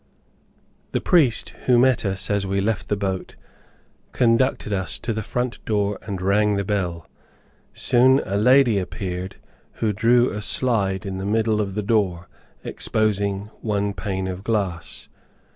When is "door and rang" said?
5.63-6.55